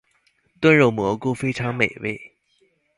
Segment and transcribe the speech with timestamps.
[0.61, 2.19] 燉肉蘑菇非常美味